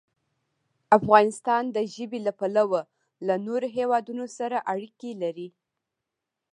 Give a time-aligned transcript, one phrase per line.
[0.97, 2.81] افغانستان د ژبې له پلوه
[3.27, 5.47] له نورو هېوادونو سره اړیکې لري.